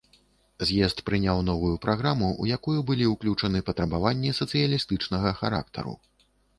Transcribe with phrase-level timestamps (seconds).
[0.69, 5.93] З'езд прыняў новую праграму, у якую былі ўключаны патрабаванні сацыялістычнага характару.